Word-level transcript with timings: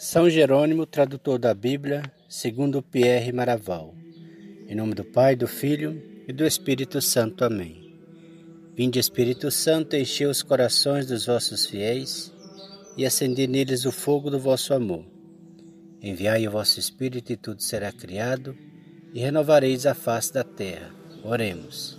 São 0.00 0.30
Jerônimo, 0.30 0.86
tradutor 0.86 1.38
da 1.38 1.52
Bíblia, 1.52 2.02
segundo 2.26 2.80
Pierre 2.80 3.32
Maraval. 3.32 3.94
Em 4.66 4.74
nome 4.74 4.94
do 4.94 5.04
Pai, 5.04 5.36
do 5.36 5.46
Filho 5.46 6.02
e 6.26 6.32
do 6.32 6.46
Espírito 6.46 7.02
Santo. 7.02 7.44
Amém. 7.44 8.00
Vinde, 8.74 8.98
Espírito 8.98 9.50
Santo, 9.50 9.94
encher 9.94 10.26
os 10.26 10.42
corações 10.42 11.04
dos 11.04 11.26
vossos 11.26 11.66
fiéis 11.66 12.32
e 12.96 13.04
acender 13.04 13.46
neles 13.46 13.84
o 13.84 13.92
fogo 13.92 14.30
do 14.30 14.40
vosso 14.40 14.72
amor. 14.72 15.04
Enviai 16.02 16.48
o 16.48 16.50
vosso 16.50 16.80
Espírito 16.80 17.30
e 17.34 17.36
tudo 17.36 17.62
será 17.62 17.92
criado 17.92 18.56
e 19.12 19.20
renovareis 19.20 19.84
a 19.84 19.92
face 19.92 20.32
da 20.32 20.42
terra. 20.42 20.94
Oremos. 21.22 21.98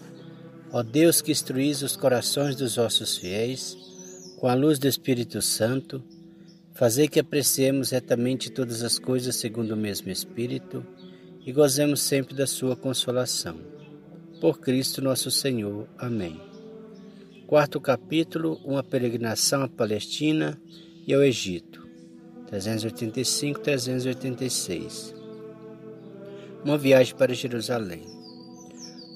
Ó 0.71 0.81
Deus 0.81 1.21
que 1.21 1.31
instruís 1.31 1.83
os 1.83 1.95
corações 1.95 2.55
dos 2.55 2.77
vossos 2.77 3.15
fiéis 3.15 3.77
com 4.39 4.47
a 4.47 4.55
luz 4.55 4.79
do 4.79 4.87
Espírito 4.87 5.39
Santo, 5.39 6.03
Fazei 6.73 7.07
que 7.07 7.19
apreciemos 7.19 7.91
retamente 7.91 8.49
todas 8.49 8.81
as 8.81 8.97
coisas 8.97 9.35
segundo 9.35 9.71
o 9.71 9.77
mesmo 9.77 10.09
Espírito 10.09 10.83
e 11.45 11.51
gozemos 11.51 12.01
sempre 12.01 12.33
da 12.33 12.47
Sua 12.47 12.75
consolação. 12.75 13.59
Por 14.39 14.59
Cristo 14.59 15.01
nosso 15.01 15.29
Senhor. 15.29 15.87
Amém. 15.97 16.39
Quarto 17.45 17.81
capítulo: 17.81 18.61
Uma 18.63 18.81
peregrinação 18.81 19.63
à 19.63 19.67
Palestina 19.67 20.57
e 21.05 21.13
ao 21.13 21.21
Egito. 21.21 21.85
385-386. 22.51 25.13
Uma 26.63 26.77
viagem 26.77 27.15
para 27.15 27.33
Jerusalém. 27.33 28.05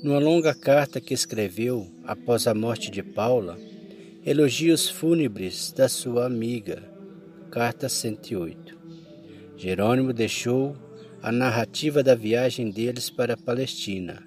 Numa 0.04 0.20
longa 0.20 0.54
carta 0.54 1.00
que 1.02 1.14
escreveu 1.14 1.90
após 2.04 2.48
a 2.48 2.54
morte 2.54 2.92
de 2.92 3.02
Paula, 3.02 3.58
elogios 4.26 4.90
fúnebres 4.90 5.72
da 5.72 5.88
sua 5.90 6.26
amiga 6.26 6.95
Carta 7.56 7.88
108. 7.88 8.78
Jerônimo 9.56 10.12
deixou 10.12 10.76
a 11.22 11.32
narrativa 11.32 12.04
da 12.04 12.14
viagem 12.14 12.70
deles 12.70 13.10
para 13.10 13.36
a 13.36 13.38
Palestina 13.38 14.22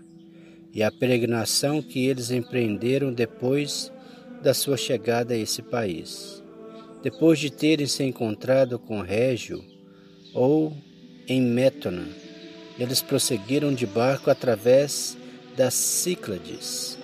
e 0.72 0.82
a 0.82 0.90
peregrinação 0.90 1.82
que 1.82 2.06
eles 2.06 2.30
empreenderam 2.30 3.12
depois 3.12 3.92
da 4.42 4.54
sua 4.54 4.78
chegada 4.78 5.34
a 5.34 5.36
esse 5.36 5.60
país. 5.60 6.42
Depois 7.02 7.38
de 7.38 7.50
terem 7.50 7.86
se 7.86 8.02
encontrado 8.02 8.78
com 8.78 9.02
Régio 9.02 9.62
ou 10.32 10.74
em 11.28 11.42
Métona, 11.42 12.08
eles 12.78 13.02
prosseguiram 13.02 13.74
de 13.74 13.84
barco 13.84 14.30
através 14.30 15.18
das 15.54 15.74
Cíclades. 15.74 16.98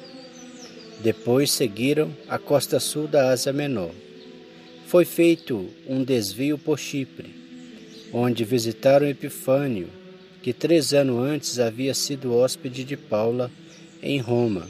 Depois 1.03 1.51
seguiram 1.51 2.17
a 2.27 2.39
costa 2.39 2.81
sul 2.81 3.07
da 3.07 3.29
Ásia 3.29 3.53
Menor 3.53 3.93
foi 4.95 5.05
feito 5.05 5.69
um 5.89 6.05
desvio 6.05 6.57
por 6.57 6.79
Chipre, 6.79 7.35
onde 8.13 8.45
visitaram 8.45 9.09
Epifânio, 9.09 9.89
que 10.41 10.53
três 10.53 10.95
anos 10.95 11.19
antes 11.19 11.59
havia 11.59 11.93
sido 11.93 12.33
hóspede 12.33 12.85
de 12.85 12.97
Paula 12.97 13.51
em 14.01 14.21
Roma 14.21 14.69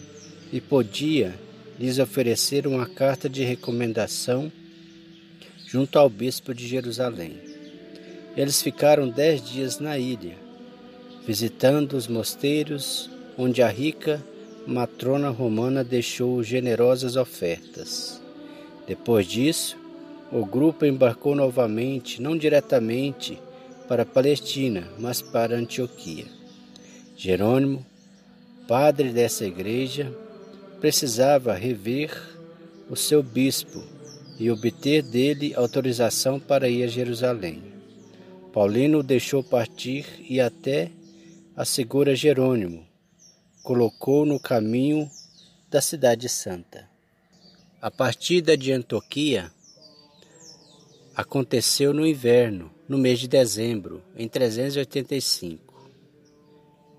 e 0.51 0.63
podia 0.63 1.39
lhes 1.79 1.99
oferecer 1.99 2.67
uma 2.67 2.87
carta 2.87 3.29
de 3.29 3.45
recomendação 3.45 4.51
junto 5.67 5.99
ao 5.99 6.09
bispo 6.09 6.55
de 6.55 6.67
Jerusalém. 6.67 7.35
Eles 8.35 8.63
ficaram 8.63 9.11
dez 9.11 9.47
dias 9.47 9.79
na 9.79 9.99
ilha, 9.99 10.39
visitando 11.27 11.99
os 11.99 12.09
mosteiros 12.09 13.11
onde 13.37 13.61
a 13.61 13.69
rica 13.69 14.25
matrona 14.67 15.29
romana 15.29 15.85
deixou 15.85 16.43
generosas 16.43 17.15
ofertas. 17.15 18.23
Depois 18.87 19.27
disso, 19.27 19.84
o 20.33 20.45
grupo 20.45 20.85
embarcou 20.85 21.35
novamente, 21.35 22.21
não 22.21 22.37
diretamente 22.37 23.39
para 23.89 24.07
Palestina, 24.07 24.89
mas 24.99 25.21
para 25.21 25.57
Antioquia. 25.57 26.27
Jerônimo, 27.17 27.85
padre 28.67 29.11
dessa 29.11 29.45
igreja, 29.45 30.13
precisava 30.81 31.55
rever 31.55 32.11
o 32.91 32.97
seu 32.97 33.23
bispo 33.23 33.83
e 34.39 34.51
obter 34.51 35.03
dele 35.03 35.55
autorização 35.55 36.41
para 36.41 36.69
ir 36.69 36.83
a 36.83 36.89
Jerusalém. 36.89 37.63
Paulino 38.53 38.99
o 38.99 39.03
deixou 39.03 39.43
partir 39.43 40.07
e 40.29 40.41
até 40.41 40.91
assegura 41.57 42.17
Jerônimo, 42.17 42.85
colocou 43.63 44.27
no 44.27 44.41
caminho 44.41 45.09
da 45.71 45.81
cidade 45.81 46.29
santa. 46.29 46.89
A 47.81 47.91
partida 47.91 48.57
de 48.57 48.73
Antioquia 48.73 49.53
aconteceu 51.15 51.95
no 51.95 52.07
inverno, 52.07 52.71
no 52.89 52.99
mês 52.99 53.21
de 53.21 53.29
dezembro, 53.29 54.03
em 54.17 54.29
385, 54.29 55.91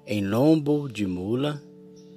em 0.08 0.26
lombo 0.26 0.88
de 0.88 1.06
mula 1.06 1.62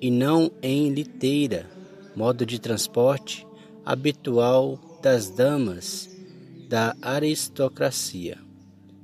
e 0.00 0.10
não 0.10 0.50
em 0.62 0.90
liteira, 0.90 1.66
modo 2.14 2.46
de 2.46 2.60
transporte 2.60 3.46
habitual 3.84 4.78
das 5.02 5.30
damas 5.30 6.08
da 6.68 6.94
aristocracia. 7.02 8.38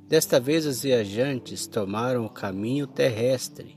Desta 0.09 0.39
vez 0.39 0.67
os 0.67 0.83
viajantes 0.83 1.67
tomaram 1.67 2.27
o 2.27 2.31
caminho 2.31 2.87
terrestre, 2.87 3.77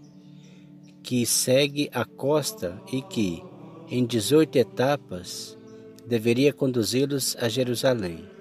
que 1.01 1.25
segue 1.25 1.89
a 1.93 2.03
costa 2.03 2.79
e 2.91 3.01
que, 3.01 3.41
em 3.89 4.05
18 4.05 4.57
etapas, 4.57 5.57
deveria 6.05 6.51
conduzi-los 6.51 7.35
a 7.39 7.47
Jerusalém. 7.47 8.36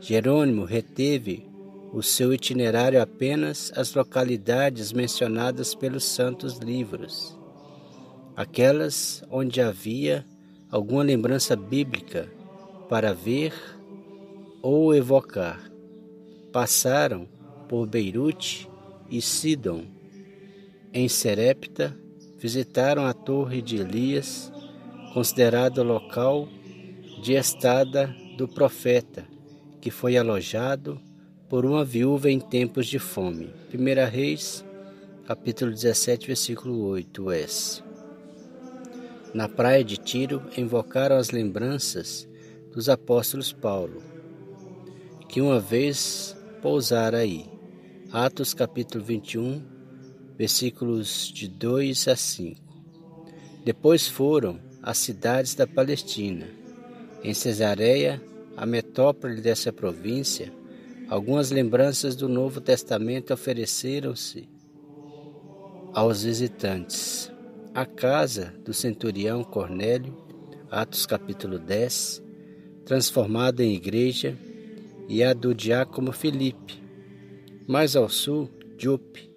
Jerônimo 0.00 0.64
reteve 0.64 1.44
o 1.92 2.02
seu 2.02 2.32
itinerário 2.32 3.02
apenas 3.02 3.72
as 3.74 3.94
localidades 3.94 4.92
mencionadas 4.92 5.74
pelos 5.74 6.04
santos 6.04 6.58
livros, 6.58 7.36
aquelas 8.36 9.24
onde 9.28 9.60
havia 9.60 10.24
alguma 10.70 11.02
lembrança 11.02 11.56
bíblica 11.56 12.30
para 12.88 13.12
ver 13.12 13.52
ou 14.62 14.94
evocar. 14.94 15.60
Passaram 16.52 17.26
por 17.68 17.86
Beirute 17.86 18.68
e 19.10 19.20
Sidon. 19.20 19.84
Em 20.92 21.08
Serepta, 21.08 21.96
visitaram 22.38 23.04
a 23.04 23.12
Torre 23.12 23.60
de 23.60 23.76
Elias, 23.76 24.52
considerado 25.12 25.82
local 25.82 26.48
de 27.20 27.32
estada 27.32 28.14
do 28.36 28.46
profeta 28.46 29.37
que 29.80 29.90
foi 29.90 30.16
alojado 30.16 31.00
por 31.48 31.64
uma 31.64 31.84
viúva 31.84 32.30
em 32.30 32.40
tempos 32.40 32.86
de 32.86 32.98
fome. 32.98 33.50
1 33.72 34.10
Reis, 34.10 34.64
capítulo 35.26 35.70
17, 35.70 36.26
versículo 36.26 36.92
8s. 36.92 37.82
Na 39.32 39.48
praia 39.48 39.84
de 39.84 39.96
Tiro, 39.96 40.42
invocaram 40.56 41.16
as 41.16 41.30
lembranças 41.30 42.28
dos 42.74 42.88
apóstolos 42.88 43.52
Paulo, 43.52 44.02
que 45.28 45.40
uma 45.40 45.60
vez 45.60 46.36
pousara 46.60 47.18
aí. 47.18 47.46
Atos 48.10 48.54
capítulo 48.54 49.04
21, 49.04 49.62
versículos 50.36 51.30
de 51.32 51.46
2 51.46 52.08
a 52.08 52.16
5. 52.16 52.60
Depois 53.64 54.06
foram 54.06 54.58
às 54.82 54.96
cidades 54.98 55.54
da 55.54 55.66
Palestina. 55.66 56.46
Em 57.22 57.34
Cesareia 57.34 58.22
a 58.58 58.66
metrópole 58.66 59.40
dessa 59.40 59.72
província, 59.72 60.52
algumas 61.08 61.52
lembranças 61.52 62.16
do 62.16 62.28
Novo 62.28 62.60
Testamento 62.60 63.32
ofereceram-se 63.32 64.48
aos 65.94 66.24
visitantes. 66.24 67.32
A 67.72 67.86
casa 67.86 68.52
do 68.64 68.74
centurião 68.74 69.44
Cornélio, 69.44 70.12
Atos 70.68 71.06
capítulo 71.06 71.56
10, 71.56 72.20
transformada 72.84 73.62
em 73.62 73.74
igreja, 73.74 74.36
e 75.08 75.22
a 75.22 75.32
do 75.32 75.54
diácono 75.54 76.10
Filipe. 76.10 76.82
Mais 77.66 77.94
ao 77.94 78.08
sul, 78.08 78.50
Jope, 78.76 79.30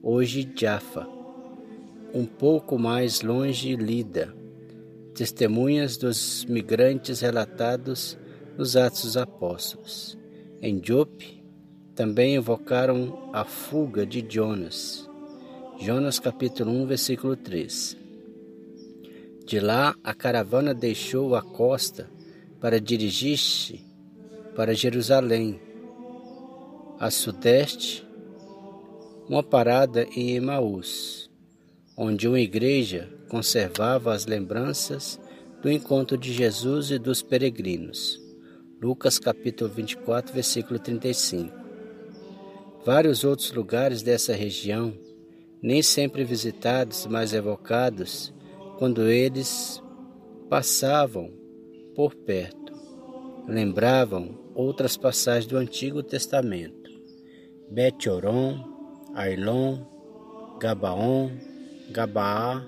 hoje 0.00 0.48
Jaffa. 0.56 1.08
Um 2.14 2.24
pouco 2.24 2.78
mais 2.78 3.20
longe, 3.20 3.74
Lida. 3.74 4.32
Testemunhas 5.12 5.96
dos 5.96 6.44
migrantes 6.48 7.20
relatados 7.20 8.16
nos 8.60 8.76
Atos 8.76 9.04
dos 9.04 9.16
Apóstolos. 9.16 10.18
Em 10.60 10.78
Jope, 10.84 11.42
também 11.94 12.34
invocaram 12.34 13.30
a 13.32 13.42
fuga 13.42 14.04
de 14.04 14.22
Jonas. 14.28 15.08
Jonas 15.78 16.18
capítulo 16.18 16.70
1, 16.70 16.86
versículo 16.86 17.36
3. 17.36 17.96
De 19.46 19.60
lá, 19.60 19.96
a 20.04 20.12
caravana 20.12 20.74
deixou 20.74 21.34
a 21.34 21.40
costa 21.40 22.10
para 22.60 22.78
dirigir-se 22.78 23.82
para 24.54 24.74
Jerusalém. 24.74 25.58
A 26.98 27.10
sudeste, 27.10 28.06
uma 29.26 29.42
parada 29.42 30.06
em 30.14 30.32
Emaús, 30.32 31.30
onde 31.96 32.28
uma 32.28 32.40
igreja 32.40 33.08
conservava 33.26 34.12
as 34.12 34.26
lembranças 34.26 35.18
do 35.62 35.70
encontro 35.70 36.18
de 36.18 36.30
Jesus 36.30 36.90
e 36.90 36.98
dos 36.98 37.22
peregrinos. 37.22 38.28
Lucas 38.82 39.18
capítulo 39.18 39.70
24, 39.70 40.32
versículo 40.32 40.78
35. 40.78 41.54
Vários 42.82 43.24
outros 43.24 43.52
lugares 43.52 44.00
dessa 44.00 44.32
região, 44.32 44.96
nem 45.62 45.82
sempre 45.82 46.24
visitados, 46.24 47.04
mas 47.04 47.34
evocados, 47.34 48.32
quando 48.78 49.06
eles 49.06 49.82
passavam 50.48 51.30
por 51.94 52.14
perto, 52.14 52.72
lembravam 53.46 54.38
outras 54.54 54.96
passagens 54.96 55.44
do 55.44 55.58
Antigo 55.58 56.02
Testamento. 56.02 56.90
Bet-Oron, 57.70 58.64
Ailon, 59.14 59.84
Gabaon, 60.58 61.32
Gabaá, 61.90 62.64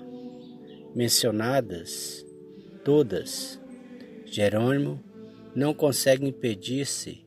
mencionadas 0.93 2.23
todas, 2.85 3.59
Jerônimo 4.27 5.12
não 5.55 5.73
consegue 5.73 6.27
impedir-se 6.27 7.25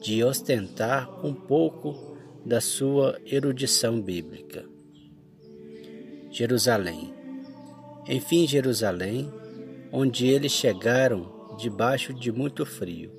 de 0.00 0.22
ostentar 0.22 1.24
um 1.24 1.34
pouco 1.34 2.16
da 2.44 2.60
sua 2.60 3.18
erudição 3.26 4.00
bíblica. 4.00 4.64
Jerusalém. 6.30 7.12
Enfim, 8.08 8.46
Jerusalém, 8.46 9.32
onde 9.90 10.26
eles 10.28 10.52
chegaram 10.52 11.56
debaixo 11.58 12.12
de 12.14 12.30
muito 12.30 12.64
frio. 12.64 13.10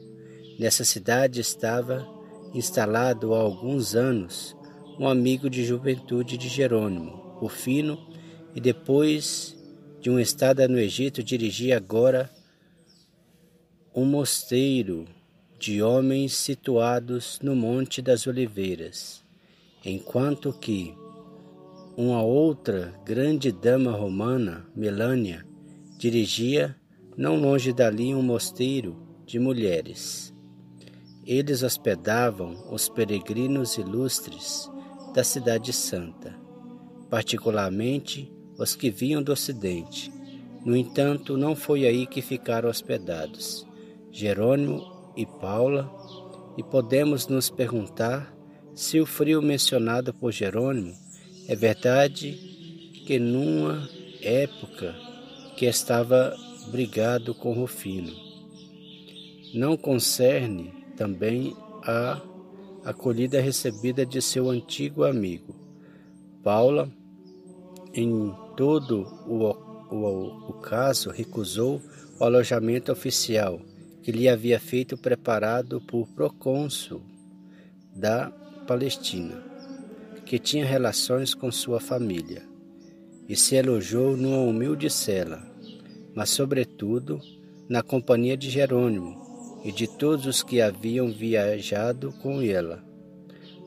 Nessa 0.59 0.85
cidade 0.85 1.41
estava 1.41 2.07
instalado 2.53 3.33
há 3.33 3.39
alguns 3.39 3.95
anos 3.95 4.55
um 4.99 5.07
amigo 5.07 5.49
de 5.49 5.63
juventude 5.63 6.37
de 6.37 6.47
Jerônimo, 6.47 7.37
o 7.39 7.47
Fino, 7.47 7.99
e 8.55 8.59
depois 8.59 9.55
de 9.99 10.09
uma 10.09 10.21
estada 10.21 10.67
no 10.67 10.79
Egito 10.79 11.23
dirigia 11.23 11.77
agora 11.77 12.31
um 13.97 14.05
mosteiro 14.05 15.07
de 15.57 15.81
homens 15.81 16.35
situados 16.35 17.39
no 17.41 17.55
Monte 17.55 17.99
das 17.99 18.27
Oliveiras, 18.27 19.25
enquanto 19.83 20.53
que 20.53 20.95
uma 21.97 22.21
outra 22.21 22.93
grande 23.03 23.51
dama 23.51 23.89
romana, 23.89 24.67
Melânia, 24.75 25.43
dirigia 25.97 26.75
não 27.17 27.37
longe 27.37 27.73
dali 27.73 28.13
um 28.13 28.21
mosteiro 28.21 28.95
de 29.25 29.39
mulheres. 29.39 30.31
Eles 31.25 31.63
hospedavam 31.63 32.71
os 32.71 32.87
peregrinos 32.87 33.79
ilustres 33.79 34.69
da 35.11 35.23
Cidade 35.23 35.73
Santa, 35.73 36.35
particularmente 37.09 38.31
os 38.59 38.75
que 38.75 38.91
vinham 38.91 39.23
do 39.23 39.31
Ocidente. 39.31 40.13
No 40.63 40.77
entanto, 40.77 41.35
não 41.35 41.55
foi 41.55 41.87
aí 41.87 42.05
que 42.05 42.21
ficaram 42.21 42.69
hospedados 42.69 43.66
Jerônimo 44.17 45.13
e 45.15 45.27
Paula, 45.27 45.87
e 46.57 46.63
podemos 46.63 47.27
nos 47.27 47.51
perguntar 47.51 48.35
se 48.73 48.99
o 48.99 49.05
frio 49.05 49.43
mencionado 49.43 50.11
por 50.11 50.31
Jerônimo 50.31 50.91
é 51.47 51.55
verdade 51.55 52.31
que 53.05 53.19
numa 53.19 53.87
época 54.19 54.95
que 55.55 55.67
estava 55.67 56.35
brigado 56.71 57.35
com 57.35 57.53
Rufino. 57.53 58.11
Não 59.53 59.77
concerne 59.77 60.73
também 60.95 61.55
a 61.83 62.19
acolhida 62.83 63.39
recebida 63.39 64.03
de 64.03 64.19
seu 64.19 64.49
antigo 64.49 65.03
amigo. 65.03 65.55
Paula, 66.41 66.89
em 67.93 68.33
todo 68.55 69.01
o, 69.27 69.95
o, 69.95 70.49
o 70.49 70.53
caso, 70.53 71.11
recusou 71.11 71.79
o 72.19 72.23
alojamento 72.23 72.91
oficial 72.91 73.61
que 74.07 74.11
lhe 74.13 74.29
havia 74.29 74.57
feito 74.57 74.95
preparado 74.95 75.81
por 75.81 76.07
procônsul 76.07 77.01
da 77.93 78.31
Palestina, 78.65 79.43
que 80.25 80.39
tinha 80.39 80.65
relações 80.65 81.33
com 81.33 81.51
sua 81.51 81.81
família, 81.81 82.41
e 83.27 83.35
se 83.35 83.59
alojou 83.59 84.15
numa 84.15 84.37
humilde 84.37 84.89
cela, 84.89 85.45
mas 86.15 86.29
sobretudo 86.29 87.19
na 87.67 87.83
companhia 87.83 88.37
de 88.37 88.49
Jerônimo 88.49 89.59
e 89.65 89.73
de 89.73 89.87
todos 89.87 90.25
os 90.25 90.41
que 90.41 90.61
haviam 90.61 91.11
viajado 91.11 92.13
com 92.21 92.41
ela. 92.41 92.81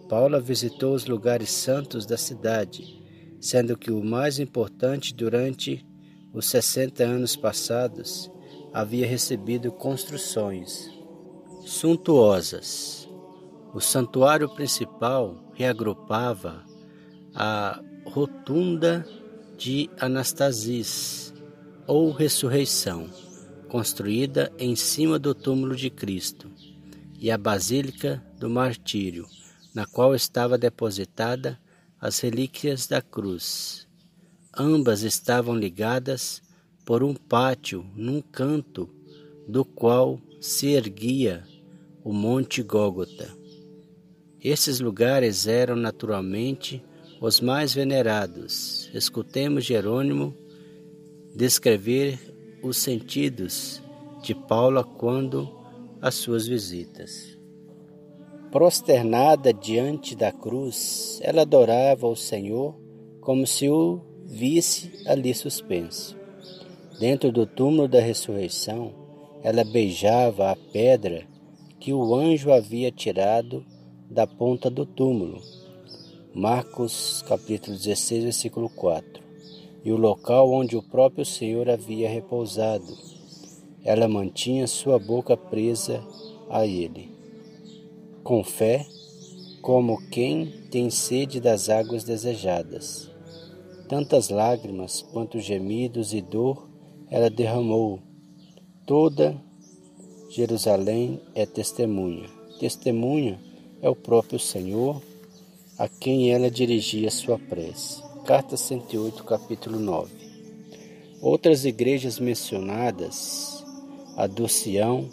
Paula 0.09 0.41
visitou 0.41 0.95
os 0.95 1.05
lugares 1.05 1.51
santos 1.51 2.07
da 2.07 2.17
cidade, 2.17 2.99
sendo 3.39 3.77
que 3.77 3.91
o 3.91 4.03
mais 4.03 4.39
importante 4.39 5.15
durante 5.15 5.85
os 6.33 6.47
sessenta 6.47 7.05
anos 7.05 7.37
passados 7.37 8.33
havia 8.73 9.07
recebido 9.07 9.73
construções 9.73 10.91
suntuosas. 11.65 13.09
O 13.73 13.81
santuário 13.81 14.49
principal 14.49 15.53
reagrupava 15.55 16.65
a 17.35 17.81
rotunda 18.05 19.07
de 19.57 19.91
Anastasis, 20.01 21.33
ou 21.87 22.11
ressurreição, 22.13 23.09
construída 23.69 24.53
em 24.59 24.75
cima 24.75 25.19
do 25.19 25.35
túmulo 25.35 25.77
de 25.77 25.91
Cristo, 25.91 26.51
e 27.19 27.31
a 27.31 27.39
Basílica 27.39 28.25
do 28.39 28.49
Martírio, 28.49 29.27
na 29.75 29.87
qual 29.87 30.15
estava 30.15 30.57
depositada 30.57 31.61
as 32.01 32.19
relíquias 32.21 32.87
da 32.87 33.03
cruz. 33.03 33.87
Ambas 34.57 35.03
estavam 35.03 35.55
ligadas 35.55 36.43
por 36.91 37.05
um 37.05 37.15
pátio 37.15 37.87
num 37.95 38.21
canto 38.21 38.91
do 39.47 39.65
qual 39.65 40.21
se 40.41 40.73
erguia 40.73 41.45
o 42.03 42.13
Monte 42.13 42.65
Gólgota. 42.65 43.31
Esses 44.43 44.81
lugares 44.81 45.47
eram 45.47 45.77
naturalmente 45.77 46.83
os 47.21 47.41
mais 47.41 47.73
venerados. 47.73 48.91
Escutemos 48.93 49.65
Jerônimo 49.65 50.35
descrever 51.33 52.19
os 52.61 52.79
sentidos 52.79 53.81
de 54.21 54.35
Paula 54.35 54.83
quando 54.83 55.49
as 56.03 56.17
suas 56.17 56.49
visitas. 56.49 57.39
Prosternada 58.51 59.55
diante 59.55 60.17
da 60.17 60.33
cruz, 60.33 61.21
ela 61.23 61.43
adorava 61.43 62.09
o 62.09 62.17
Senhor 62.17 62.75
como 63.21 63.47
se 63.47 63.69
o 63.69 64.01
visse 64.27 64.91
ali 65.07 65.33
suspenso. 65.33 66.19
Dentro 67.01 67.33
do 67.33 67.47
túmulo 67.47 67.89
da 67.89 67.99
ressurreição, 67.99 68.93
ela 69.43 69.65
beijava 69.65 70.51
a 70.51 70.55
pedra 70.55 71.27
que 71.79 71.95
o 71.95 72.15
anjo 72.15 72.53
havia 72.53 72.93
tirado 72.93 73.65
da 74.11 74.27
ponta 74.27 74.69
do 74.69 74.85
túmulo. 74.85 75.41
Marcos 76.35 77.25
capítulo 77.27 77.75
16, 77.75 78.25
versículo 78.25 78.69
4. 78.69 79.23
E 79.83 79.91
o 79.91 79.97
local 79.97 80.53
onde 80.53 80.77
o 80.77 80.83
próprio 80.83 81.25
Senhor 81.25 81.71
havia 81.71 82.07
repousado. 82.07 82.95
Ela 83.83 84.07
mantinha 84.07 84.67
sua 84.67 84.99
boca 84.99 85.39
presa 85.39 86.07
a 86.51 86.67
ele. 86.67 87.11
Com 88.23 88.45
fé, 88.45 88.85
como 89.63 90.07
quem 90.11 90.53
tem 90.71 90.91
sede 90.91 91.41
das 91.41 91.71
águas 91.71 92.05
desejadas. 92.05 93.11
Tantas 93.89 94.29
lágrimas 94.29 95.01
quanto 95.01 95.41
gemidos 95.41 96.13
e 96.13 96.21
dor 96.21 96.69
ela 97.11 97.29
derramou. 97.29 98.01
Toda 98.87 99.37
Jerusalém 100.31 101.21
é 101.35 101.45
testemunha. 101.45 102.29
Testemunha 102.61 103.41
é 103.83 103.89
o 103.91 103.97
próprio 103.97 104.39
Senhor 104.39 105.03
a 105.77 105.89
quem 105.89 106.31
ela 106.31 106.51
dirigia 106.51 107.11
sua 107.11 107.39
prece. 107.39 108.03
Carta 108.25 108.57
108, 108.57 109.25
capítulo 109.25 109.81
9. 109.81 110.13
Outras 111.21 111.65
igrejas 111.65 112.19
mencionadas, 112.19 113.65
a 114.17 114.27
do 114.27 114.47
Sião, 114.47 115.09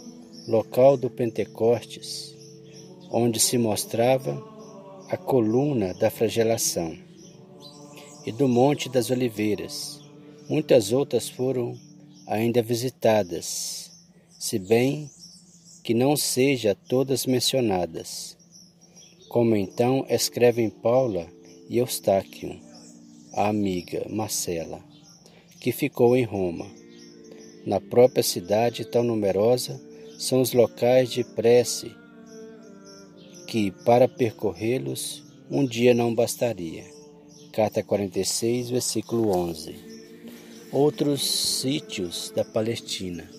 local 0.48 0.98
do 0.98 1.10
Pentecostes, 1.10 2.36
onde 3.10 3.40
se 3.40 3.58
mostrava 3.58 4.44
a 5.10 5.18
coluna 5.18 5.94
da 5.94 6.10
flagelação, 6.10 6.96
e 8.26 8.32
do 8.32 8.48
Monte 8.48 8.90
das 8.90 9.10
Oliveiras. 9.10 10.02
Muitas 10.50 10.92
outras 10.92 11.30
foram 11.30 11.78
ainda 12.28 12.62
visitadas, 12.62 13.90
se 14.38 14.60
bem 14.60 15.10
que 15.82 15.94
não 15.94 16.18
seja 16.18 16.76
todas 16.76 17.26
mencionadas, 17.26 18.36
como 19.30 19.56
então 19.56 20.06
escrevem 20.10 20.70
Paula 20.70 21.26
e 21.70 21.78
Eustáquio, 21.78 22.60
a 23.34 23.48
amiga 23.48 24.06
Marcela, 24.10 24.84
que 25.62 25.72
ficou 25.72 26.18
em 26.18 26.26
Roma. 26.26 26.68
Na 27.66 27.80
própria 27.80 28.24
cidade 28.24 28.84
tão 28.84 29.04
numerosa 29.04 29.82
são 30.20 30.42
os 30.42 30.52
locais 30.52 31.10
de 31.10 31.24
prece 31.24 31.96
que, 33.48 33.72
para 33.86 34.08
percorrê-los, 34.08 35.24
um 35.50 35.66
dia 35.66 35.94
não 35.94 36.14
bastaria. 36.14 36.84
Carta 37.54 37.82
46, 37.82 38.70
versículo 38.70 39.30
11 39.30 39.87
outros 40.72 41.22
sítios 41.24 42.32
da 42.36 42.44
Palestina. 42.44 43.30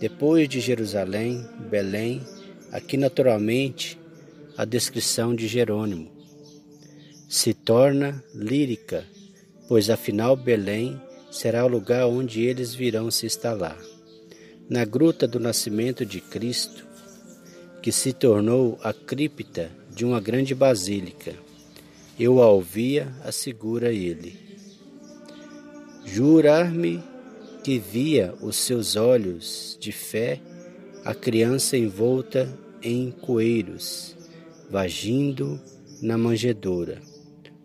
Depois 0.00 0.48
de 0.48 0.60
Jerusalém, 0.60 1.46
Belém, 1.70 2.22
aqui 2.70 2.96
naturalmente 2.96 3.98
a 4.56 4.64
descrição 4.64 5.34
de 5.34 5.46
Jerônimo. 5.46 6.10
Se 7.28 7.54
torna 7.54 8.22
lírica, 8.34 9.04
pois 9.68 9.90
afinal 9.90 10.36
Belém 10.36 11.00
será 11.30 11.64
o 11.64 11.68
lugar 11.68 12.06
onde 12.06 12.42
eles 12.42 12.74
virão 12.74 13.10
se 13.10 13.26
instalar. 13.26 13.78
Na 14.68 14.84
gruta 14.84 15.26
do 15.26 15.38
nascimento 15.38 16.04
de 16.04 16.20
Cristo, 16.20 16.86
que 17.82 17.92
se 17.92 18.12
tornou 18.12 18.78
a 18.82 18.92
cripta 18.92 19.70
de 19.90 20.04
uma 20.04 20.20
grande 20.20 20.54
basílica. 20.54 21.34
Eu 22.18 22.42
a 22.42 22.48
ouvia, 22.48 23.12
assegura 23.24 23.92
ele. 23.92 24.51
Jurar-me 26.04 27.02
que 27.62 27.78
via 27.78 28.34
os 28.40 28.56
seus 28.56 28.96
olhos 28.96 29.76
de 29.80 29.92
fé 29.92 30.40
a 31.04 31.14
criança 31.14 31.76
envolta 31.76 32.48
em 32.82 33.10
coeiros, 33.10 34.16
vagindo 34.70 35.60
na 36.00 36.18
manjedoura, 36.18 37.00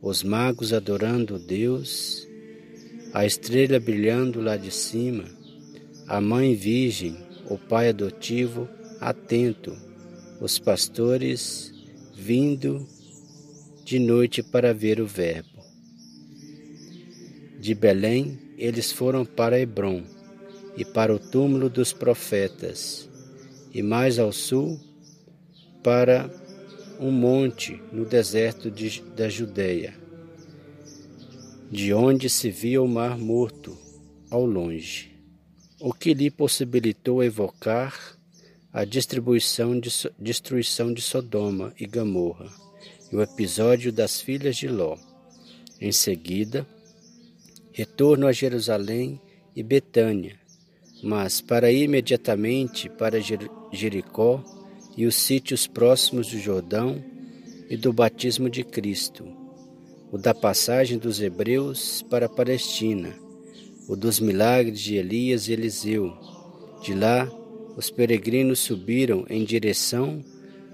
os 0.02 0.24
magos 0.24 0.74
adorando 0.74 1.40
Deus, 1.40 2.28
a 3.14 3.26
estrela 3.26 3.80
brilhando 3.80 4.42
lá 4.42 4.58
de 4.58 4.72
cima, 4.72 5.26
a 6.08 6.22
mãe 6.22 6.56
virgem, 6.56 7.18
o 7.50 7.58
pai 7.58 7.90
adotivo 7.90 8.68
atento, 9.00 9.76
os 10.40 10.60
pastores 10.60 11.74
vindo 12.14 12.88
de 13.84 14.00
noite 14.00 14.42
para 14.44 14.74
ver 14.74 15.00
o 15.00 15.08
Verbo. 15.08 15.57
De 17.68 17.76
Belém 17.76 18.40
eles 18.58 18.94
foram 18.94 19.26
para 19.26 19.60
Hebron 19.60 20.02
e 20.78 20.86
para 20.86 21.14
o 21.14 21.20
túmulo 21.20 21.70
dos 21.70 21.92
profetas, 21.92 23.10
e 23.74 23.84
mais 23.84 24.18
ao 24.18 24.32
sul 24.32 24.80
para 25.84 26.34
um 26.98 27.12
monte 27.12 27.82
no 27.92 28.06
deserto 28.06 28.72
de, 28.72 29.02
da 29.18 29.28
Judéia, 29.28 29.94
de 31.70 31.94
onde 31.94 32.30
se 32.30 32.50
via 32.50 32.82
o 32.82 32.88
mar 32.88 33.18
morto 33.18 33.78
ao 34.30 34.46
longe, 34.46 35.12
o 35.78 35.92
que 35.92 36.14
lhe 36.14 36.32
possibilitou 36.32 37.22
evocar 37.22 38.18
a 38.72 38.86
distribuição 38.86 39.78
de, 39.78 39.90
destruição 40.18 40.94
de 40.94 41.02
Sodoma 41.02 41.74
e 41.78 41.86
Gamorra 41.86 42.50
e 43.12 43.16
o 43.18 43.22
episódio 43.22 43.92
das 43.92 44.22
filhas 44.22 44.56
de 44.56 44.70
Ló. 44.70 44.98
Em 45.82 45.92
seguida, 45.92 46.66
retorno 47.78 48.26
a 48.26 48.32
Jerusalém 48.32 49.22
e 49.56 49.62
Betânia, 49.62 50.36
mas 51.04 51.42
para 51.42 51.72
ir 51.72 51.84
imediatamente 51.84 52.90
para 52.90 53.22
Jericó 53.72 54.44
e 54.98 55.06
os 55.06 55.14
sítios 55.14 55.68
próximos 55.68 56.32
do 56.32 56.40
Jordão 56.40 57.00
e 57.70 57.78
do 57.78 57.94
batismo 57.94 58.50
de 58.50 58.64
Cristo, 58.64 59.28
o 60.12 60.18
da 60.18 60.34
passagem 60.34 60.98
dos 60.98 61.22
hebreus 61.22 62.02
para 62.10 62.26
a 62.26 62.30
Palestina, 62.30 63.14
o 63.88 63.96
dos 63.96 64.20
milagres 64.20 64.80
de 64.80 64.96
Elias 64.96 65.48
e 65.48 65.54
Eliseu. 65.54 66.18
De 66.82 66.96
lá, 66.96 67.32
os 67.76 67.92
peregrinos 67.92 68.58
subiram 68.58 69.24
em 69.30 69.44
direção 69.44 70.26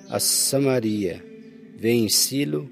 a 0.07 0.21
Samaria, 0.21 1.21
vem 1.75 2.07
Silo 2.07 2.71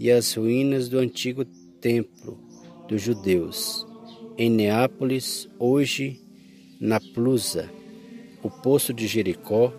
e 0.00 0.10
as 0.10 0.34
ruínas 0.34 0.88
do 0.88 0.98
antigo 0.98 1.44
templo 1.80 2.47
dos 2.88 3.02
judeus. 3.02 3.86
Em 4.36 4.50
Neápolis, 4.50 5.48
hoje 5.58 6.20
na 6.80 6.98
Plusa, 6.98 7.70
o 8.42 8.50
poço 8.50 8.94
de 8.94 9.06
Jericó, 9.06 9.72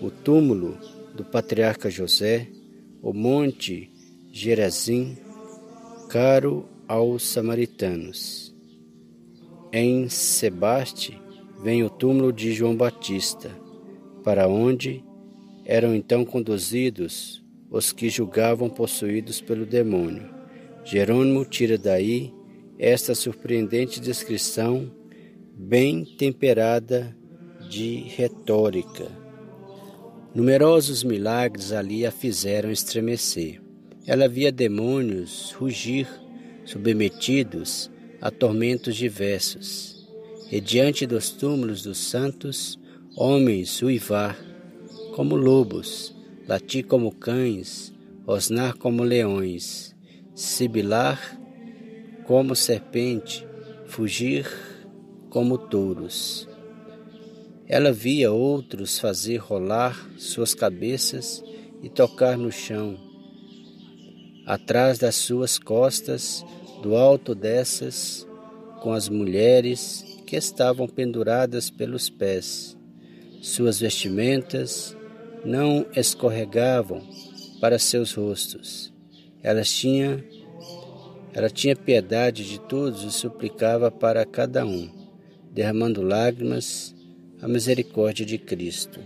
o 0.00 0.10
túmulo 0.10 0.76
do 1.14 1.24
patriarca 1.24 1.90
José, 1.90 2.48
o 3.02 3.12
monte 3.12 3.90
Gerazim, 4.30 5.16
caro 6.08 6.68
aos 6.86 7.22
samaritanos. 7.22 8.54
Em 9.72 10.08
Sebaste, 10.08 11.20
vem 11.62 11.82
o 11.82 11.90
túmulo 11.90 12.32
de 12.32 12.52
João 12.52 12.76
Batista, 12.76 13.50
para 14.22 14.48
onde 14.48 15.04
eram 15.64 15.94
então 15.94 16.24
conduzidos 16.24 17.44
os 17.70 17.92
que 17.92 18.08
julgavam 18.08 18.68
possuídos 18.68 19.40
pelo 19.40 19.66
demônio. 19.66 20.37
Jerônimo 20.90 21.44
tira 21.44 21.76
daí 21.76 22.32
esta 22.78 23.14
surpreendente 23.14 24.00
descrição, 24.00 24.90
bem 25.54 26.02
temperada 26.02 27.14
de 27.68 28.04
retórica. 28.16 29.06
Numerosos 30.34 31.04
milagres 31.04 31.72
ali 31.72 32.06
a 32.06 32.10
fizeram 32.10 32.70
estremecer. 32.70 33.60
Ela 34.06 34.26
via 34.26 34.50
demônios 34.50 35.52
rugir, 35.52 36.08
submetidos 36.64 37.90
a 38.18 38.30
tormentos 38.30 38.96
diversos 38.96 40.08
e 40.50 40.58
diante 40.58 41.06
dos 41.06 41.28
túmulos 41.28 41.82
dos 41.82 41.98
santos, 41.98 42.80
homens 43.14 43.82
uivar 43.82 44.38
como 45.14 45.36
lobos, 45.36 46.16
latir 46.46 46.86
como 46.86 47.14
cães, 47.14 47.92
rosnar 48.24 48.74
como 48.78 49.02
leões, 49.02 49.94
sibilar 50.38 51.36
como 52.24 52.54
serpente, 52.54 53.44
fugir 53.86 54.46
como 55.28 55.58
touros. 55.58 56.48
Ela 57.66 57.90
via 57.90 58.30
outros 58.30 59.00
fazer 59.00 59.38
rolar 59.38 60.08
suas 60.16 60.54
cabeças 60.54 61.42
e 61.82 61.88
tocar 61.88 62.38
no 62.38 62.52
chão. 62.52 62.96
Atrás 64.46 64.96
das 64.96 65.16
suas 65.16 65.58
costas, 65.58 66.46
do 66.84 66.94
alto 66.94 67.34
dessas, 67.34 68.24
com 68.80 68.92
as 68.92 69.08
mulheres 69.08 70.22
que 70.24 70.36
estavam 70.36 70.86
penduradas 70.86 71.68
pelos 71.68 72.08
pés. 72.08 72.78
Suas 73.42 73.80
vestimentas 73.80 74.96
não 75.44 75.84
escorregavam 75.96 77.02
para 77.60 77.76
seus 77.76 78.14
rostos. 78.14 78.96
Ela 79.42 79.62
tinha, 79.62 80.24
ela 81.32 81.48
tinha 81.48 81.76
piedade 81.76 82.48
de 82.48 82.60
todos 82.60 83.04
e 83.04 83.10
suplicava 83.10 83.90
para 83.90 84.24
cada 84.24 84.64
um, 84.64 84.90
derramando 85.52 86.02
lágrimas 86.02 86.94
a 87.40 87.46
misericórdia 87.46 88.26
de 88.26 88.36
Cristo. 88.36 89.00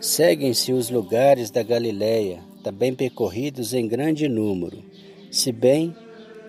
Seguem-se 0.00 0.72
os 0.72 0.90
lugares 0.90 1.50
da 1.50 1.62
Galiléia, 1.62 2.40
também 2.62 2.94
percorridos 2.94 3.74
em 3.74 3.86
grande 3.86 4.28
número, 4.28 4.82
se 5.30 5.52
bem 5.52 5.94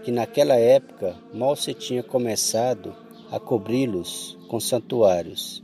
que 0.04 0.12
naquela 0.12 0.56
época 0.56 1.16
mal 1.34 1.56
se 1.56 1.74
tinha 1.74 2.04
começado 2.04 2.96
a 3.32 3.40
cobri-los 3.40 4.38
com 4.48 4.60
santuários. 4.60 5.64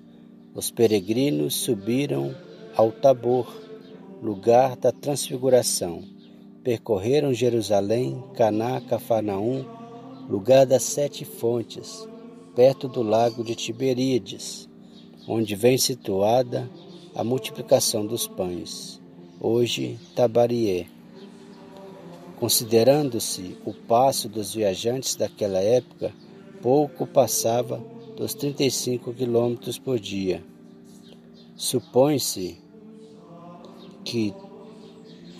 Os 0.54 0.72
peregrinos 0.72 1.56
subiram 1.56 2.36
ao 2.76 2.92
Tabor, 2.92 3.52
lugar 4.26 4.76
da 4.76 4.92
transfiguração. 4.92 6.04
Percorreram 6.64 7.32
Jerusalém, 7.32 8.24
Caná, 8.34 8.82
Cafarnaum, 8.82 9.64
lugar 10.28 10.66
das 10.66 10.82
sete 10.82 11.24
fontes, 11.24 12.10
perto 12.56 12.88
do 12.88 13.04
lago 13.04 13.44
de 13.44 13.54
Tiberíades, 13.54 14.68
onde 15.28 15.56
vem 15.56 15.78
situada 15.78 16.68
a 17.14 17.24
multiplicação 17.24 18.04
dos 18.04 18.28
pães, 18.28 19.00
hoje 19.40 20.00
Tabarié. 20.16 20.88
Considerando-se 22.40 23.56
o 23.64 23.74
passo 23.74 24.28
dos 24.28 24.56
viajantes 24.56 25.16
daquela 25.16 25.60
época, 25.60 26.12
pouco 26.64 27.06
passava 27.06 27.78
dos 28.18 28.34
35 28.34 29.14
quilômetros 29.14 29.78
por 29.78 30.00
dia. 30.00 30.44
Supõe-se 31.56 32.65
que 34.06 34.34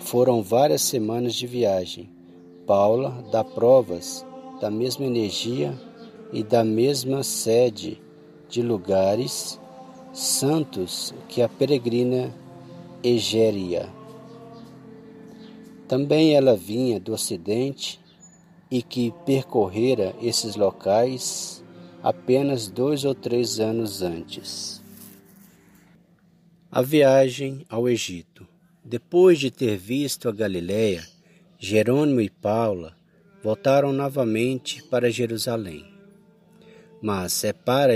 foram 0.00 0.42
várias 0.42 0.82
semanas 0.82 1.34
de 1.34 1.46
viagem. 1.46 2.10
Paula 2.66 3.24
dá 3.30 3.42
provas 3.42 4.26
da 4.60 4.70
mesma 4.70 5.06
energia 5.06 5.72
e 6.32 6.42
da 6.42 6.64
mesma 6.64 7.22
sede 7.22 8.02
de 8.48 8.60
lugares 8.60 9.58
santos 10.12 11.14
que 11.28 11.40
a 11.40 11.48
peregrina 11.48 12.34
Egéria. 13.02 13.88
Também 15.86 16.34
ela 16.34 16.56
vinha 16.56 16.98
do 16.98 17.12
Ocidente 17.12 18.00
e 18.70 18.82
que 18.82 19.14
percorrera 19.24 20.14
esses 20.20 20.56
locais 20.56 21.64
apenas 22.02 22.66
dois 22.66 23.04
ou 23.04 23.14
três 23.14 23.60
anos 23.60 24.02
antes. 24.02 24.82
A 26.70 26.82
viagem 26.82 27.64
ao 27.68 27.88
Egito. 27.88 28.55
Depois 28.86 29.38
de 29.38 29.50
ter 29.50 29.76
visto 29.76 30.28
a 30.28 30.32
Galiléia, 30.32 31.04
Jerônimo 31.58 32.20
e 32.20 32.30
Paula 32.30 32.96
voltaram 33.42 33.92
novamente 33.92 34.82
para 34.84 35.10
Jerusalém. 35.10 35.84
Mas 37.02 37.44
é 37.44 37.52
para 37.52 37.92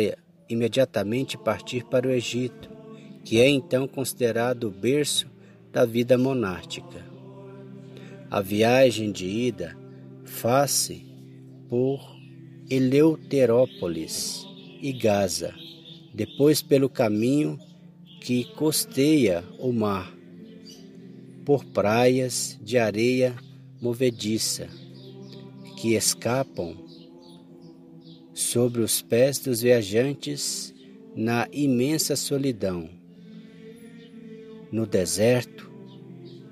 imediatamente 0.48 1.38
partir 1.38 1.84
para 1.84 2.08
o 2.08 2.10
Egito 2.10 2.80
que 3.24 3.40
é 3.40 3.48
então 3.48 3.86
considerado 3.86 4.64
o 4.64 4.70
berço 4.70 5.26
da 5.72 5.84
vida 5.84 6.16
monástica. 6.18 7.04
A 8.30 8.40
viagem 8.40 9.12
de 9.12 9.26
ida 9.26 9.76
faz-se 10.24 11.06
por 11.68 12.00
Eleuterópolis 12.68 14.46
e 14.80 14.92
Gaza, 14.92 15.54
depois 16.14 16.62
pelo 16.62 16.88
caminho 16.88 17.58
que 18.20 18.44
costeia 18.54 19.44
o 19.58 19.72
mar, 19.72 20.12
por 21.50 21.64
praias 21.64 22.56
de 22.62 22.78
areia 22.78 23.34
movediça 23.80 24.68
que 25.76 25.96
escapam 25.96 26.76
sobre 28.32 28.82
os 28.82 29.02
pés 29.02 29.40
dos 29.40 29.60
viajantes 29.60 30.72
na 31.12 31.48
imensa 31.52 32.14
solidão. 32.14 32.88
No 34.70 34.86
deserto, 34.86 35.68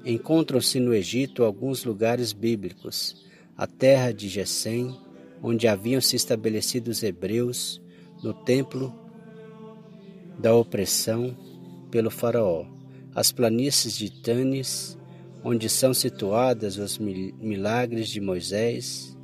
encontram-se 0.05 0.81
no 0.81 0.93
Egito 0.93 1.45
alguns 1.45 1.85
lugares 1.85 2.33
bíblicos, 2.33 3.25
a 3.57 3.69
terra 3.69 4.11
de 4.11 4.29
Gesem, 4.29 4.99
onde 5.41 5.69
haviam 5.69 6.01
se 6.01 6.17
estabelecido 6.17 6.91
os 6.91 7.05
hebreus, 7.05 7.81
no 8.21 8.35
templo 8.35 8.93
da 10.41 10.53
opressão 10.57 11.37
pelo 11.89 12.11
faraó, 12.11 12.78
as 13.15 13.33
planícies 13.33 13.97
de 13.97 14.11
Tanis, 14.11 14.99
onde 15.43 15.69
são 15.69 15.95
situadas 15.95 16.79
os 16.79 16.99
milagres 16.99 18.09
de 18.09 18.21
Moisés, 18.21 19.17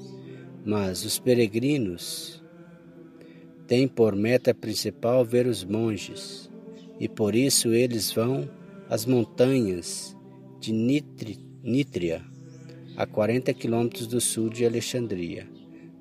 mas 0.65 1.05
os 1.05 1.19
peregrinos 1.19 2.43
têm 3.67 3.89
por 3.89 4.15
meta 4.15 4.55
principal 4.55 5.25
ver 5.25 5.47
os 5.47 5.65
monges, 5.65 6.51
e 6.99 7.09
por 7.09 7.35
isso 7.35 7.73
eles 7.73 8.13
vão 8.13 8.49
às 8.89 9.05
montanhas 9.05 10.17
de 10.61 10.73
Nítria, 10.73 12.23
a 12.97 13.07
40 13.07 13.53
quilômetros 13.53 14.07
do 14.07 14.21
sul 14.21 14.49
de 14.49 14.65
Alexandria. 14.65 15.49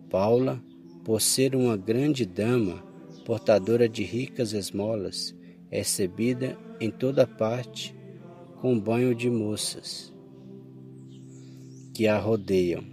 Paula, 0.10 0.62
por 1.04 1.22
ser 1.22 1.56
uma 1.56 1.75
grande 1.75 2.25
dama, 2.25 2.84
portadora 3.25 3.90
de 3.90 4.04
ricas 4.04 4.54
esmolas, 4.54 5.36
é 5.74 5.77
recebida 5.77 6.56
em 6.80 6.92
toda 6.92 7.25
parte 7.25 7.96
com 8.62 8.80
banho 8.80 9.15
de 9.15 9.27
moças 9.27 10.13
que 11.96 12.08
a 12.08 12.15
rodeiam. 12.15 12.84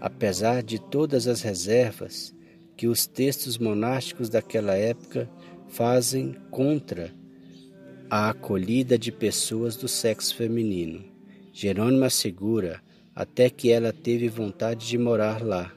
Apesar 0.00 0.62
de 0.62 0.78
todas 0.78 1.26
as 1.26 1.42
reservas 1.42 2.32
que 2.76 2.86
os 2.86 3.08
textos 3.08 3.58
monásticos 3.58 4.28
daquela 4.28 4.76
época 4.76 5.28
fazem 5.66 6.36
contra 6.48 7.12
a 8.08 8.30
acolhida 8.30 8.96
de 8.96 9.10
pessoas 9.10 9.74
do 9.74 9.88
sexo 9.88 10.36
feminino, 10.36 11.04
Jerônimo 11.52 12.04
assegura 12.04 12.80
até 13.16 13.50
que 13.50 13.72
ela 13.72 13.92
teve 13.92 14.28
vontade 14.28 14.86
de 14.86 14.96
morar 14.96 15.44
lá, 15.44 15.74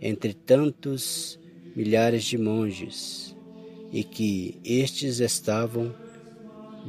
entre 0.00 0.34
tantos 0.34 1.36
milhares 1.74 2.22
de 2.22 2.38
monges, 2.38 3.29
e 3.92 4.04
que 4.04 4.58
estes 4.64 5.20
estavam 5.20 5.94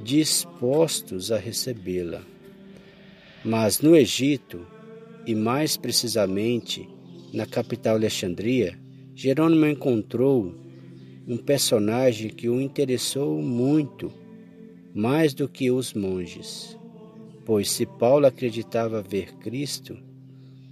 dispostos 0.03 1.31
a 1.31 1.37
recebê-la. 1.37 2.21
Mas 3.43 3.81
no 3.81 3.95
Egito, 3.95 4.65
e 5.25 5.33
mais 5.35 5.77
precisamente 5.77 6.87
na 7.33 7.45
capital 7.45 7.95
Alexandria, 7.95 8.77
Jerônimo 9.15 9.65
encontrou 9.65 10.53
um 11.27 11.37
personagem 11.37 12.29
que 12.29 12.49
o 12.49 12.59
interessou 12.59 13.41
muito, 13.41 14.11
mais 14.93 15.33
do 15.33 15.47
que 15.47 15.71
os 15.71 15.93
monges. 15.93 16.77
Pois 17.45 17.69
se 17.69 17.85
Paulo 17.85 18.25
acreditava 18.25 19.01
ver 19.01 19.33
Cristo 19.37 19.97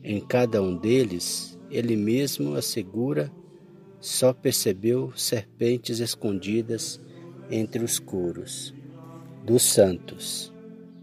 em 0.04 0.20
cada 0.20 0.62
um 0.62 0.76
deles, 0.76 1.58
ele 1.70 1.96
mesmo 1.96 2.56
assegura 2.56 3.32
só 4.00 4.34
percebeu 4.34 5.12
serpentes 5.16 6.00
escondidas 6.00 7.00
entre 7.52 7.84
os 7.84 8.00
coros 8.00 8.74
dos 9.46 9.64
santos. 9.64 10.54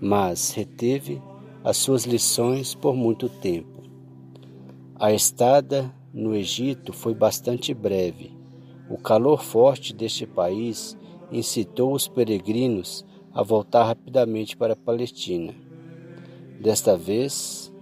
mas 0.01 0.53
reteve 0.53 1.21
as 1.65 1.77
suas 1.79 2.05
lições 2.05 2.77
por 2.77 2.95
muito 2.95 3.29
tempo. 3.29 3.83
A 4.95 5.13
estada 5.13 5.93
no 6.15 6.33
Egito 6.33 6.93
foi 6.93 7.13
bastante 7.13 7.75
breve. 7.75 8.39
O 8.91 8.99
calor 8.99 9.41
forte 9.41 9.95
deste 9.95 10.27
país 10.27 10.99
incitou 11.31 11.93
os 11.93 12.09
peregrinos 12.09 13.07
a 13.33 13.41
voltar 13.41 13.85
rapidamente 13.85 14.57
para 14.57 14.73
a 14.73 14.77
Palestina. 14.77 15.55
Desta 16.61 16.97
vez, 16.97 17.73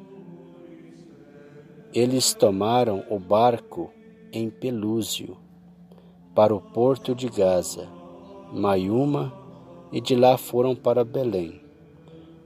eles 1.94 2.34
tomaram 2.34 3.02
o 3.08 3.18
barco 3.18 3.90
em 4.30 4.50
Pelúzio 4.50 5.38
para 6.34 6.54
o 6.54 6.60
porto 6.60 7.14
de 7.14 7.28
Gaza, 7.30 7.88
Maiuma, 8.52 9.32
e 9.90 10.02
de 10.02 10.14
lá 10.14 10.36
foram 10.36 10.76
para 10.76 11.02
Belém, 11.06 11.62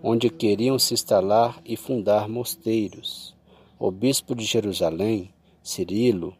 onde 0.00 0.30
queriam 0.30 0.78
se 0.78 0.94
instalar 0.94 1.60
e 1.64 1.76
fundar 1.76 2.28
mosteiros. 2.28 3.34
O 3.76 3.90
bispo 3.90 4.36
de 4.36 4.44
Jerusalém, 4.44 5.34
Cirilo, 5.60 6.34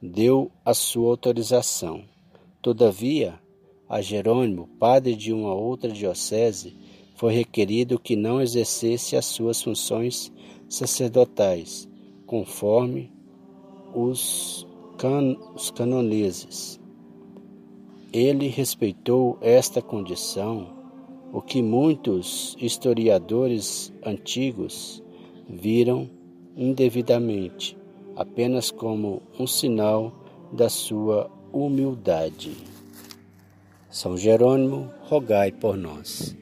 deu 0.00 0.50
a 0.64 0.74
sua 0.74 1.10
autorização. 1.10 2.04
Todavia, 2.60 3.38
a 3.88 4.02
Jerônimo, 4.02 4.68
padre 4.78 5.14
de 5.14 5.32
uma 5.32 5.54
outra 5.54 5.90
diocese, 5.90 6.76
foi 7.14 7.32
requerido 7.32 7.98
que 7.98 8.14
não 8.14 8.40
exercesse 8.40 9.16
as 9.16 9.24
suas 9.24 9.62
funções 9.62 10.30
sacerdotais, 10.68 11.88
conforme 12.26 13.10
os, 13.94 14.66
can 14.98 15.36
os 15.54 15.70
canoneses. 15.70 16.78
Ele 18.12 18.48
respeitou 18.48 19.38
esta 19.40 19.80
condição, 19.80 20.74
o 21.32 21.40
que 21.40 21.62
muitos 21.62 22.56
historiadores 22.60 23.92
antigos 24.04 25.02
viram 25.48 26.08
indevidamente 26.56 27.76
apenas 28.16 28.70
como 28.70 29.22
um 29.38 29.46
sinal 29.46 30.24
da 30.52 30.68
sua 30.68 31.30
humildade. 31.52 32.56
São 33.90 34.16
Jerônimo, 34.16 34.90
rogai 35.02 35.52
por 35.52 35.76
nós. 35.76 36.36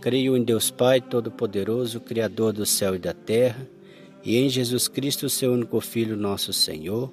Creio 0.00 0.36
em 0.36 0.42
Deus 0.42 0.70
Pai 0.70 1.00
Todo-Poderoso, 1.00 2.00
Criador 2.00 2.52
do 2.52 2.66
céu 2.66 2.96
e 2.96 2.98
da 2.98 3.14
terra, 3.14 3.68
e 4.24 4.36
em 4.36 4.48
Jesus 4.48 4.88
Cristo, 4.88 5.28
seu 5.28 5.52
único 5.52 5.80
Filho, 5.80 6.16
nosso 6.16 6.52
Senhor, 6.52 7.12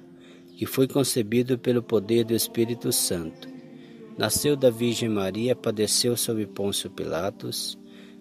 que 0.56 0.66
foi 0.66 0.88
concebido 0.88 1.58
pelo 1.58 1.82
poder 1.82 2.24
do 2.24 2.34
Espírito 2.34 2.92
Santo. 2.92 3.48
Nasceu 4.18 4.56
da 4.56 4.70
Virgem 4.70 5.08
Maria, 5.08 5.56
padeceu 5.56 6.16
sob 6.16 6.44
Pôncio 6.46 6.90
Pilatos, 6.90 7.78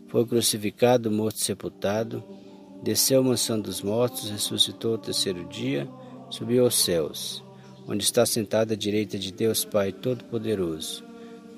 foi 0.07 0.25
crucificado, 0.25 1.11
morto 1.11 1.37
e 1.37 1.41
sepultado, 1.41 2.23
desceu 2.81 3.19
à 3.19 3.23
mansão 3.23 3.59
dos 3.59 3.81
mortos, 3.81 4.29
ressuscitou 4.29 4.93
ao 4.93 4.97
terceiro 4.97 5.45
dia, 5.45 5.87
subiu 6.29 6.63
aos 6.63 6.75
céus, 6.75 7.43
onde 7.87 8.03
está 8.03 8.25
sentado 8.25 8.73
à 8.73 8.75
direita 8.75 9.17
de 9.17 9.31
Deus 9.31 9.65
Pai 9.65 9.91
Todo-Poderoso, 9.91 11.03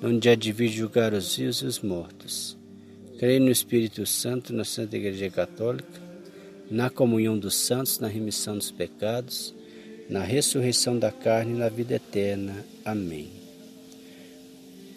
onde 0.02 0.28
há 0.28 0.34
de 0.34 0.52
vir 0.52 0.68
julgar 0.68 1.12
os 1.12 1.36
vivos 1.36 1.58
e 1.58 1.66
os 1.66 1.80
mortos. 1.80 2.56
Creio 3.18 3.40
no 3.40 3.50
Espírito 3.50 4.04
Santo, 4.04 4.52
na 4.52 4.64
Santa 4.64 4.96
Igreja 4.96 5.30
Católica, 5.30 6.00
na 6.70 6.90
comunhão 6.90 7.38
dos 7.38 7.54
santos, 7.54 8.00
na 8.00 8.08
remissão 8.08 8.56
dos 8.56 8.70
pecados, 8.70 9.54
na 10.08 10.22
ressurreição 10.22 10.98
da 10.98 11.12
carne 11.12 11.52
e 11.52 11.58
na 11.58 11.68
vida 11.68 11.94
eterna. 11.94 12.64
Amém. 12.84 13.28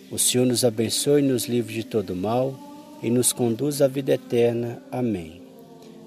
O 0.10 0.18
Senhor 0.18 0.46
nos 0.46 0.64
abençoe 0.64 1.22
e 1.22 1.26
nos 1.26 1.46
livre 1.46 1.74
de 1.74 1.84
todo 1.84 2.16
mal 2.16 2.58
e 3.04 3.10
nos 3.10 3.34
conduz 3.34 3.82
à 3.82 3.88
vida 3.88 4.14
eterna. 4.14 4.82
Amém. 4.92 5.45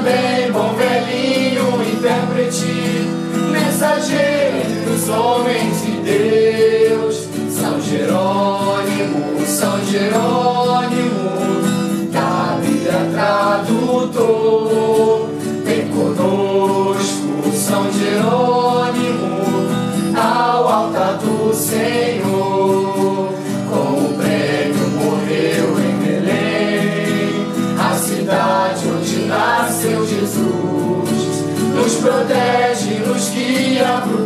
Também, 0.00 0.50
bom 0.50 0.74
velhinho, 0.74 1.82
intérprete, 1.82 2.64
mensageiro 3.52 4.84
dos 4.86 5.08
homens 5.08 5.82
de 5.82 5.92
Deus. 6.02 6.39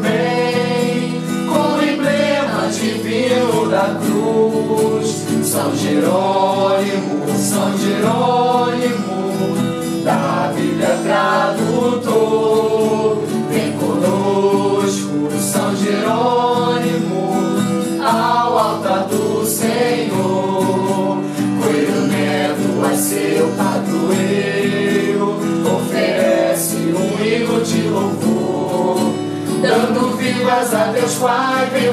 Pro 0.04 0.10
bem, 0.10 1.22
como 1.48 1.82
emblema 1.82 2.68
divino 2.70 3.68
da 3.70 3.98
cruz. 4.04 5.24
São 5.44 5.74
Jerônimo, 5.76 7.26
São 7.36 7.76
Jerônimo, 7.78 9.24
da 10.04 10.52
Bíblia 10.54 10.98
tradutor. 11.04 12.73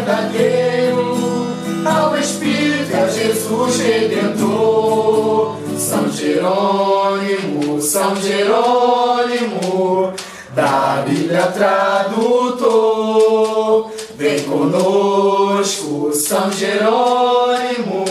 Verdadeiro, 0.01 1.15
ao 1.85 2.17
Espírito 2.17 2.91
e 2.91 3.09
Jesus 3.11 3.79
Redentor. 3.79 5.57
São 5.77 6.11
Jerônimo, 6.11 7.81
São 7.81 8.15
Jerônimo, 8.15 10.13
da 10.53 11.03
Bíblia 11.07 11.47
tradutor, 11.47 12.71
vem 14.15 14.43
conosco, 14.43 16.11
São 16.13 16.51
Jerônimo, 16.51 18.05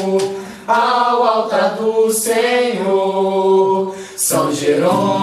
ao 0.67 1.23
altar 1.25 1.77
do 1.77 2.11
Senhor. 2.13 3.95
São 4.17 4.53
Jerônimo. 4.53 5.20